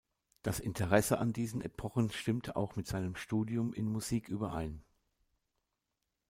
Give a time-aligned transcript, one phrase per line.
[0.41, 4.83] Das Interesse an diesen Epochen stimmte auch mit seinem Studium in Musik überein.